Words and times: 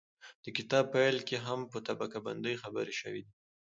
د 0.43 0.45
کتاب 0.57 0.85
پيل 0.93 1.17
کې 1.27 1.37
هم 1.45 1.59
په 1.71 1.77
طبقه 1.87 2.19
باندې 2.25 2.59
خبرې 2.63 2.93
شوي 3.01 3.21
دي 3.25 3.33